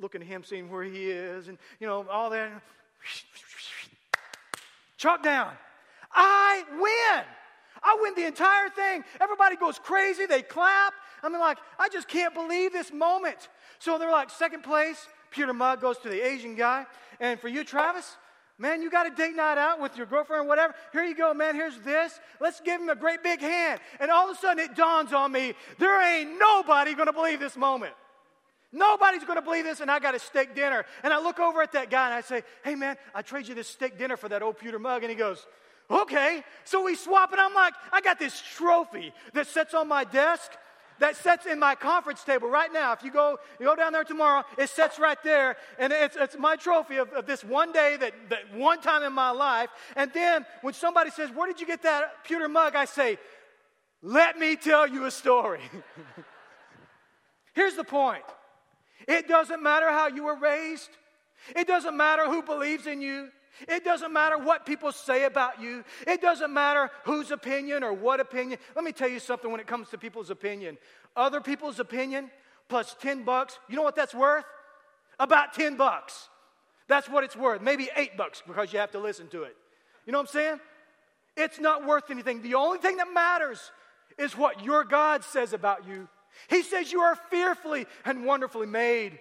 [0.01, 2.62] looking at him, seeing where he is, and, you know, all that.
[4.96, 5.53] Chalk down.
[6.12, 7.25] I win.
[7.87, 9.05] I win the entire thing.
[9.20, 10.27] Everybody goes crazy.
[10.27, 10.92] They clap.
[11.22, 13.49] I mean, like, I just can't believe this moment.
[13.79, 15.07] So they're like, second place.
[15.31, 16.85] pewter mug goes to the Asian guy.
[17.20, 18.16] And for you, Travis,
[18.59, 20.75] man, you got a date night out with your girlfriend or whatever.
[20.92, 21.55] Here you go, man.
[21.55, 22.18] Here's this.
[22.40, 23.81] Let's give him a great big hand.
[24.01, 27.57] And all of a sudden, it dawns on me there ain't nobody to believe this
[27.57, 27.94] moment.
[28.72, 30.85] Nobody's to believe this, and I got a steak dinner.
[31.05, 33.55] And I look over at that guy and I say, Hey, man, I trade you
[33.55, 35.03] this steak dinner for that old pewter mug.
[35.03, 35.46] And he goes,
[35.90, 36.42] Okay.
[36.64, 40.53] So we swap, and I'm like, I got this trophy that sits on my desk,
[40.99, 42.92] that sits in my conference table right now.
[42.92, 46.37] If you go, you go down there tomorrow, it sits right there, and it's, it's
[46.38, 49.68] my trophy of, of this one day, that, that one time in my life.
[49.94, 52.75] And then when somebody says, Where did you get that pewter mug?
[52.75, 53.18] I say,
[54.03, 55.61] Let me tell you a story.
[57.55, 58.25] Here's the point
[59.07, 60.90] it doesn't matter how you were raised,
[61.55, 63.29] it doesn't matter who believes in you.
[63.69, 65.85] It doesn't matter what people say about you.
[66.07, 68.59] It doesn't matter whose opinion or what opinion.
[68.75, 70.79] Let me tell you something when it comes to people's opinion.
[71.16, 72.31] Other people's opinion
[72.69, 74.45] plus 10 bucks, you know what that's worth?
[75.19, 76.29] About 10 bucks.
[76.88, 77.62] That's what it's worth.
[77.62, 79.57] Maybe 8 bucks because you have to listen to it.
[80.05, 80.61] You know what I'm saying?
[81.37, 82.42] It's not worth anything.
[82.42, 83.73] The only thing that matters
[84.19, 86.09] is what your God says about you.
[86.49, 89.19] He says you are fearfully and wonderfully made,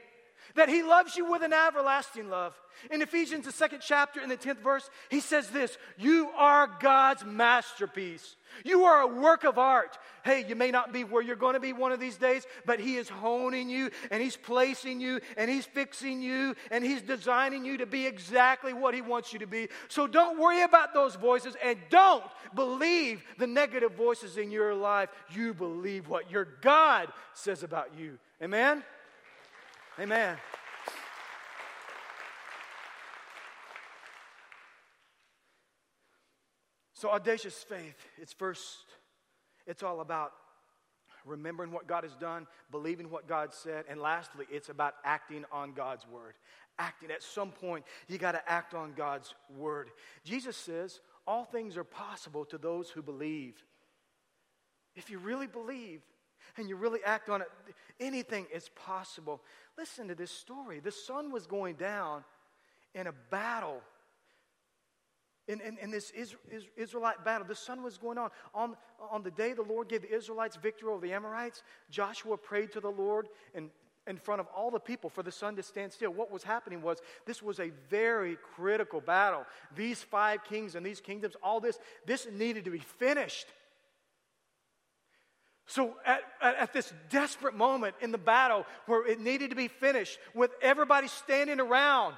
[0.55, 2.53] that He loves you with an everlasting love.
[2.91, 7.23] In Ephesians, the second chapter, in the 10th verse, he says this You are God's
[7.25, 8.35] masterpiece.
[8.63, 9.97] You are a work of art.
[10.23, 12.79] Hey, you may not be where you're going to be one of these days, but
[12.79, 17.65] He is honing you and He's placing you and He's fixing you and He's designing
[17.65, 19.67] you to be exactly what He wants you to be.
[19.89, 25.09] So don't worry about those voices and don't believe the negative voices in your life.
[25.33, 28.17] You believe what your God says about you.
[28.41, 28.83] Amen?
[29.97, 30.37] Amen.
[36.93, 38.77] So, audacious faith, it's first,
[39.65, 40.33] it's all about
[41.25, 45.73] remembering what God has done, believing what God said, and lastly, it's about acting on
[45.73, 46.33] God's word.
[46.77, 47.09] Acting.
[47.11, 49.91] At some point, you got to act on God's word.
[50.25, 53.63] Jesus says, All things are possible to those who believe.
[54.95, 56.01] If you really believe
[56.57, 57.47] and you really act on it,
[57.99, 59.41] anything is possible.
[59.77, 60.79] Listen to this story.
[60.79, 62.23] The sun was going down
[62.93, 63.81] in a battle
[65.47, 66.11] in, in, in this
[66.75, 68.31] Israelite battle, the sun was going on.
[68.53, 68.75] on.
[69.11, 71.61] On the day the Lord gave the Israelites victory over the Amorites,
[71.91, 73.69] Joshua prayed to the Lord in,
[74.07, 76.11] in front of all the people for the sun to stand still.
[76.11, 79.45] What was happening was this was a very critical battle.
[79.75, 83.45] These five kings and these kingdoms, all this, this needed to be finished.
[85.67, 89.67] So, at, at, at, this desperate moment in the battle where it needed to be
[89.67, 92.13] finished, with everybody standing around,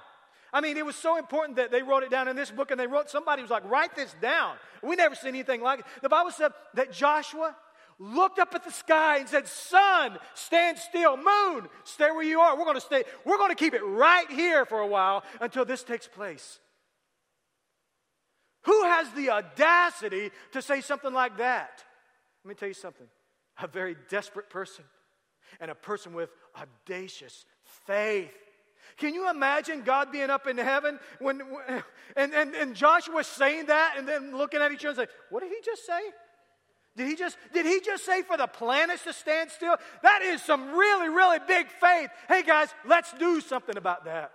[0.51, 2.79] I mean, it was so important that they wrote it down in this book, and
[2.79, 4.55] they wrote, somebody was like, write this down.
[4.83, 5.86] We never seen anything like it.
[6.01, 7.55] The Bible said that Joshua
[7.99, 11.17] looked up at the sky and said, Sun, stand still.
[11.17, 12.57] Moon, stay where you are.
[12.57, 15.65] We're going to stay, we're going to keep it right here for a while until
[15.65, 16.60] this takes place.
[18.63, 21.83] Who has the audacity to say something like that?
[22.43, 23.07] Let me tell you something.
[23.62, 24.86] A very desperate person
[25.60, 27.46] and a person with audacious
[27.86, 28.32] faith.
[28.98, 31.41] Can you imagine God being up in heaven when,
[32.15, 35.41] and, and, and Joshua saying that and then looking at each other and saying, What
[35.41, 36.00] did he just say?
[36.96, 39.76] Did he just did he just say for the planets to stand still?
[40.02, 42.10] That is some really, really big faith.
[42.28, 44.32] Hey guys, let's do something about that.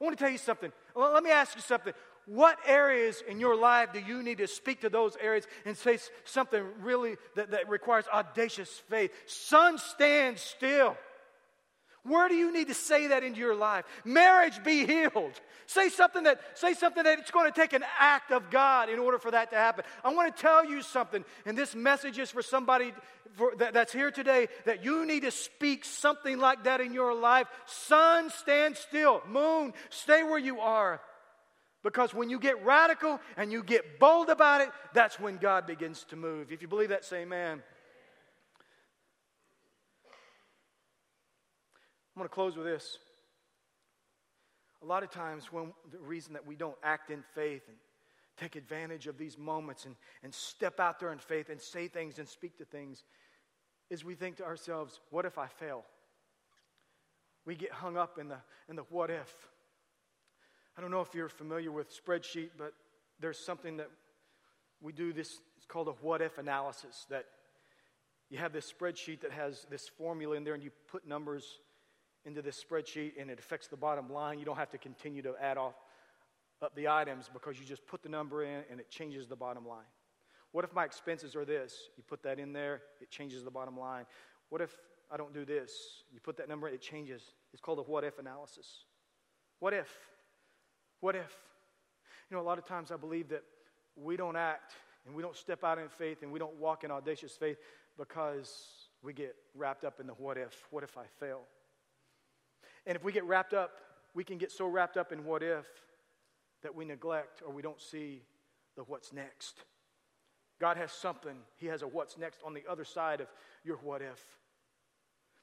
[0.00, 0.72] I want to tell you something.
[0.94, 1.92] Let me ask you something.
[2.28, 5.98] What areas in your life do you need to speak to those areas and say
[6.24, 9.12] something really that, that requires audacious faith?
[9.24, 10.94] Sun stand still.
[12.02, 13.86] Where do you need to say that into your life?
[14.04, 15.40] Marriage be healed.
[15.66, 18.98] Say something that say something that it's going to take an act of God in
[18.98, 19.86] order for that to happen.
[20.04, 22.92] I want to tell you something, and this message is for somebody
[23.36, 27.14] for, that, that's here today that you need to speak something like that in your
[27.14, 27.46] life.
[27.64, 29.22] Sun, stand still.
[29.26, 31.00] Moon, stay where you are.
[31.88, 36.04] Because when you get radical and you get bold about it, that's when God begins
[36.10, 36.52] to move.
[36.52, 37.62] If you believe that, say amen.
[42.14, 42.98] I'm going to close with this.
[44.82, 47.78] A lot of times, when the reason that we don't act in faith and
[48.36, 52.18] take advantage of these moments and, and step out there in faith and say things
[52.18, 53.02] and speak to things
[53.88, 55.86] is we think to ourselves, what if I fail?
[57.46, 58.36] We get hung up in the,
[58.68, 59.34] in the what if.
[60.78, 62.72] I don't know if you're familiar with spreadsheet, but
[63.18, 63.90] there's something that
[64.80, 67.24] we do this, it's called a what if analysis that
[68.30, 71.58] you have this spreadsheet that has this formula in there and you put numbers
[72.24, 74.38] into this spreadsheet and it affects the bottom line.
[74.38, 75.74] You don't have to continue to add off
[76.62, 79.66] up the items because you just put the number in and it changes the bottom
[79.66, 79.86] line.
[80.52, 81.74] What if my expenses are this?
[81.96, 84.04] You put that in there, it changes the bottom line.
[84.48, 84.76] What if
[85.10, 85.72] I don't do this?
[86.12, 87.22] You put that number, it changes.
[87.52, 88.84] It's called a what if analysis.
[89.58, 89.88] What if?
[91.00, 91.36] What if?
[92.30, 93.42] You know, a lot of times I believe that
[93.96, 94.74] we don't act
[95.06, 97.58] and we don't step out in faith and we don't walk in audacious faith
[97.96, 100.66] because we get wrapped up in the what if.
[100.70, 101.42] What if I fail?
[102.86, 103.80] And if we get wrapped up,
[104.14, 105.66] we can get so wrapped up in what if
[106.62, 108.22] that we neglect or we don't see
[108.76, 109.56] the what's next.
[110.60, 113.28] God has something, He has a what's next on the other side of
[113.64, 114.22] your what if.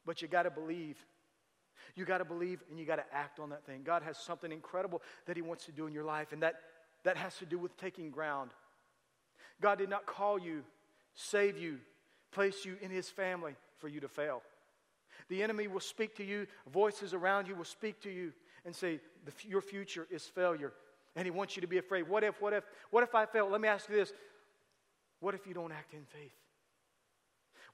[0.06, 0.98] But you got to believe.
[1.96, 3.82] You got to believe and you got to act on that thing.
[3.84, 6.56] God has something incredible that He wants to do in your life, and that,
[7.04, 8.52] that has to do with taking ground.
[9.62, 10.64] God did not call you,
[11.14, 11.80] save you,
[12.32, 14.42] place you in His family for you to fail.
[15.30, 18.34] The enemy will speak to you, voices around you will speak to you
[18.66, 19.00] and say,
[19.44, 20.74] Your future is failure.
[21.16, 22.10] And he wants you to be afraid.
[22.10, 23.50] What if, what if, what if I fail?
[23.50, 24.12] Let me ask you this
[25.20, 26.34] What if you don't act in faith?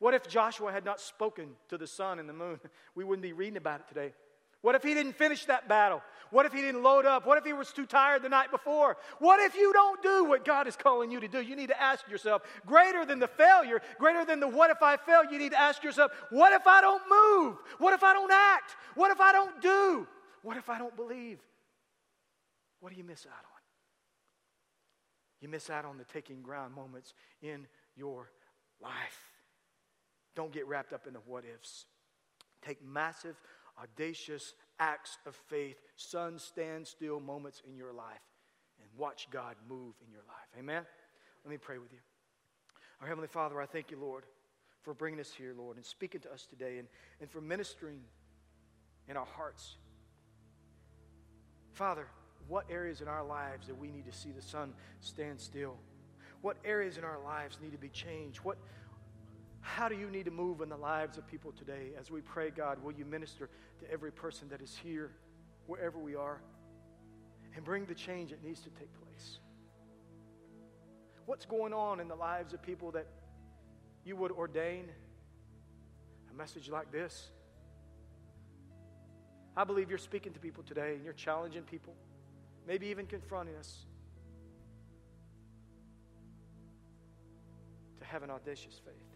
[0.02, 2.60] What if Joshua had not spoken to the sun and the moon?
[2.96, 4.14] We wouldn't be reading about it today.
[4.62, 6.02] What if he didn't finish that battle?
[6.32, 7.28] What if he didn't load up?
[7.28, 8.98] What if he was too tired the night before?
[9.20, 11.40] What if you don't do what God is calling you to do?
[11.40, 14.98] You need to ask yourself, greater than the failure, greater than the what if I
[14.98, 17.58] fail, you need to ask yourself, what if I don't move?
[17.78, 18.76] What if I don't act?
[18.96, 20.08] What if I don't do?
[20.42, 21.38] What if I don't believe?
[22.80, 23.62] What do you miss out on?
[25.42, 28.32] You miss out on the taking ground moments in your
[28.82, 29.32] life.
[30.36, 31.86] Don't get wrapped up in the what ifs.
[32.62, 33.36] Take massive
[33.82, 38.22] audacious acts of faith, sun stand still moments in your life,
[38.80, 40.48] and watch God move in your life.
[40.60, 40.86] Amen?
[41.44, 42.00] Let me pray with you.
[43.02, 44.26] Our Heavenly Father, I thank you, Lord,
[44.84, 46.88] for bringing us here, Lord, and speaking to us today, and,
[47.20, 48.02] and for ministering
[49.08, 49.76] in our hearts.
[51.74, 52.08] Father,
[52.48, 55.78] what areas in our lives that we need to see the sun stand still?
[56.41, 58.39] What areas in our lives need to be changed?
[58.39, 58.58] What,
[59.62, 61.91] how do you need to move in the lives of people today?
[62.00, 65.12] As we pray, God, will you minister to every person that is here,
[65.67, 66.41] wherever we are,
[67.56, 69.39] and bring the change that needs to take place?
[71.26, 73.08] What's going on in the lives of people that
[74.04, 74.89] you would ordain
[76.30, 77.30] a message like this?
[79.56, 81.93] I believe you're speaking to people today and you're challenging people,
[82.67, 83.86] maybe even confronting us
[88.00, 89.11] to have an audacious faith.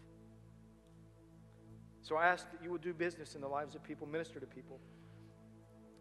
[2.06, 4.46] So I ask that you will do business in the lives of people, minister to
[4.46, 4.78] people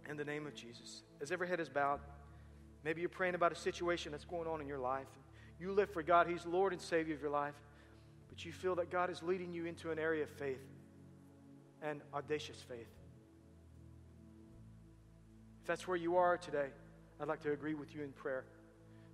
[0.07, 1.01] in the name of Jesus.
[1.19, 1.99] As every head is bowed,
[2.83, 5.07] maybe you're praying about a situation that's going on in your life.
[5.59, 7.55] You live for God, He's Lord and Savior of your life,
[8.29, 10.61] but you feel that God is leading you into an area of faith
[11.81, 12.93] and audacious faith.
[15.61, 16.67] If that's where you are today,
[17.19, 18.45] I'd like to agree with you in prayer.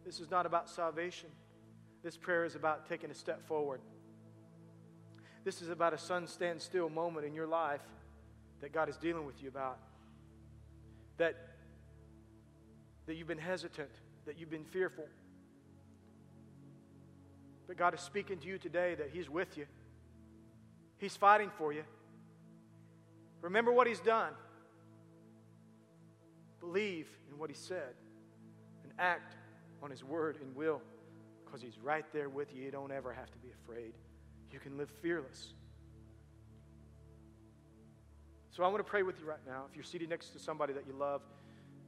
[0.05, 1.29] This is not about salvation.
[2.03, 3.79] This prayer is about taking a step forward
[5.43, 7.81] this is about a sun stand still moment in your life
[8.61, 9.77] that God is dealing with you about.
[11.17, 11.35] That,
[13.07, 13.89] that you've been hesitant,
[14.25, 15.05] that you've been fearful.
[17.67, 19.65] But God is speaking to you today that He's with you,
[20.97, 21.83] He's fighting for you.
[23.41, 24.33] Remember what He's done.
[26.59, 27.95] Believe in what He said
[28.83, 29.35] and act
[29.81, 30.81] on His word and will
[31.43, 32.63] because He's right there with you.
[32.63, 33.93] You don't ever have to be afraid
[34.53, 35.53] you can live fearless.
[38.51, 39.63] So I want to pray with you right now.
[39.69, 41.21] If you're seated next to somebody that you love,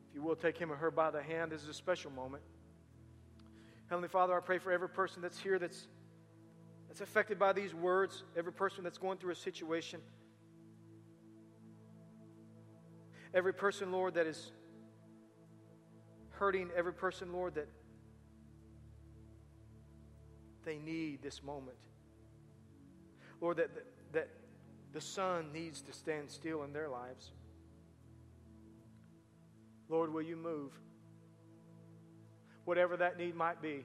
[0.10, 2.42] if you will take him or her by the hand, this is a special moment.
[3.90, 5.88] Heavenly Father, I pray for every person that's here that's,
[6.88, 10.00] that's affected by these words, every person that's going through a situation.
[13.34, 14.52] Every person, Lord, that is
[16.30, 17.68] hurting, every person, Lord, that
[20.64, 21.78] they need this moment.
[23.44, 24.30] Lord, that, that, that
[24.94, 27.32] the sun needs to stand still in their lives.
[29.90, 30.72] Lord, will you move?
[32.64, 33.84] Whatever that need might be,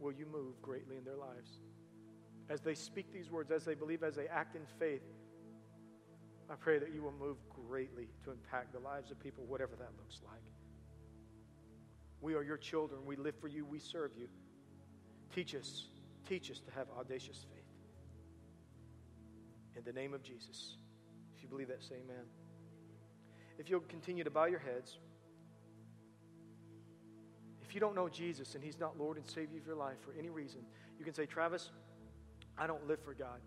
[0.00, 1.50] will you move greatly in their lives?
[2.48, 5.02] As they speak these words, as they believe, as they act in faith,
[6.50, 7.36] I pray that you will move
[7.68, 10.40] greatly to impact the lives of people, whatever that looks like.
[12.22, 13.04] We are your children.
[13.04, 13.66] We live for you.
[13.66, 14.28] We serve you.
[15.34, 15.88] Teach us,
[16.26, 17.53] teach us to have audacious faith.
[19.76, 20.76] In the name of Jesus.
[21.36, 22.24] If you believe that, say amen.
[23.58, 24.98] If you'll continue to bow your heads,
[27.62, 30.12] if you don't know Jesus and He's not Lord and Savior of your life for
[30.18, 30.60] any reason,
[30.98, 31.70] you can say, Travis,
[32.56, 33.40] I don't live for God.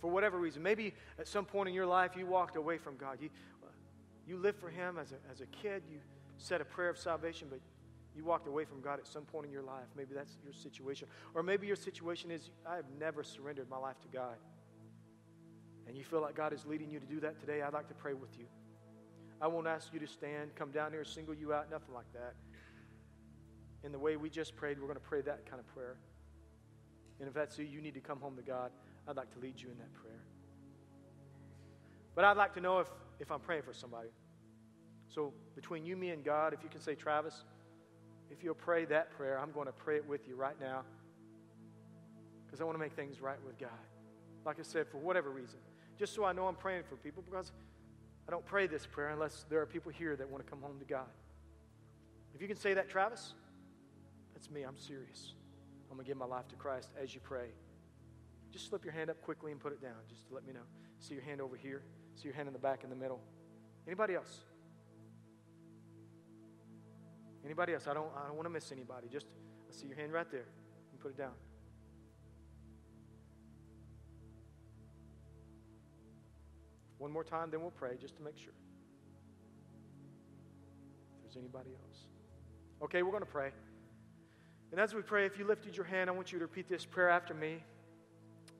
[0.00, 3.18] For whatever reason, maybe at some point in your life you walked away from God.
[3.20, 3.28] You,
[4.26, 5.98] you lived for Him as a, as a kid, you
[6.38, 7.60] said a prayer of salvation, but
[8.16, 9.86] you walked away from God at some point in your life.
[9.96, 11.08] Maybe that's your situation.
[11.34, 14.36] Or maybe your situation is I have never surrendered my life to God.
[15.86, 17.62] And you feel like God is leading you to do that today.
[17.62, 18.46] I'd like to pray with you.
[19.40, 22.34] I won't ask you to stand, come down here, single you out, nothing like that.
[23.82, 25.96] In the way we just prayed, we're going to pray that kind of prayer.
[27.18, 28.70] And if that's you, you need to come home to God.
[29.08, 30.22] I'd like to lead you in that prayer.
[32.14, 32.88] But I'd like to know if,
[33.18, 34.08] if I'm praying for somebody.
[35.08, 37.44] So between you, me, and God, if you can say, Travis,
[38.30, 40.82] if you'll pray that prayer, I'm going to pray it with you right now
[42.46, 43.70] because I want to make things right with God.
[44.44, 45.58] Like I said, for whatever reason.
[45.98, 47.52] Just so I know I'm praying for people because
[48.26, 50.78] I don't pray this prayer unless there are people here that want to come home
[50.78, 51.08] to God.
[52.34, 53.34] If you can say that, Travis,
[54.32, 54.62] that's me.
[54.62, 55.34] I'm serious.
[55.90, 57.48] I'm going to give my life to Christ as you pray.
[58.52, 60.60] Just slip your hand up quickly and put it down just to let me know.
[60.98, 61.82] See your hand over here.
[62.14, 63.20] See your hand in the back in the middle.
[63.86, 64.44] Anybody else?
[67.44, 67.86] Anybody else?
[67.86, 69.08] I don't, I don't want to miss anybody.
[69.10, 69.26] Just
[69.68, 70.46] I see your hand right there.
[70.92, 71.32] You put it down.
[76.98, 78.52] One more time, then we'll pray just to make sure.
[81.16, 82.00] If there's anybody else.
[82.82, 83.52] Okay, we're going to pray.
[84.70, 86.84] And as we pray, if you lifted your hand, I want you to repeat this
[86.84, 87.62] prayer after me.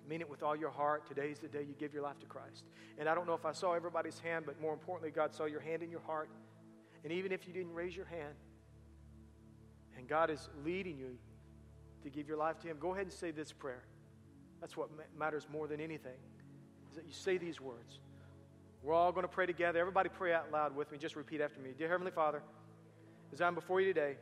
[0.08, 1.06] Mean it with all your heart.
[1.06, 2.64] Today's the day you give your life to Christ.
[2.98, 5.60] And I don't know if I saw everybody's hand, but more importantly, God saw your
[5.60, 6.28] hand in your heart.
[7.04, 8.34] And even if you didn't raise your hand,
[9.96, 11.16] and God is leading you
[12.02, 13.82] to give your life to Him, go ahead and say this prayer.
[14.60, 16.18] That's what matters more than anything,
[16.90, 17.98] is that you say these words.
[18.82, 19.78] We're all going to pray together.
[19.78, 20.98] Everybody pray out loud with me.
[20.98, 21.70] Just repeat after me.
[21.76, 22.42] Dear Heavenly Father,
[23.32, 24.16] as I'm before you today,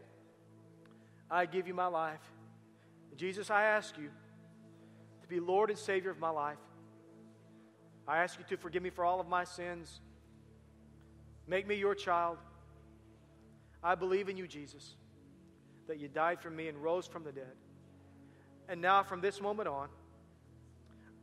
[1.30, 2.20] I give you my life.
[3.16, 4.10] Jesus, I ask you
[5.22, 6.58] to be Lord and Savior of my life.
[8.06, 10.00] I ask you to forgive me for all of my sins.
[11.46, 12.38] Make me your child.
[13.82, 14.94] I believe in you, Jesus
[15.88, 17.56] that you died for me and rose from the dead.
[18.68, 19.88] And now, from this moment on,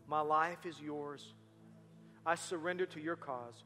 [0.08, 1.34] my life is yours.
[2.26, 3.64] I surrender to your cause.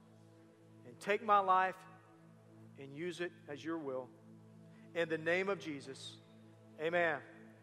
[0.85, 1.75] And take my life
[2.79, 4.07] and use it as your will.
[4.95, 6.13] In the name of Jesus,
[6.81, 7.17] amen.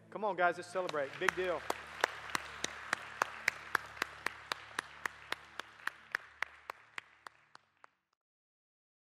[0.09, 1.09] Come on, guys, let's celebrate.
[1.19, 1.59] Big deal.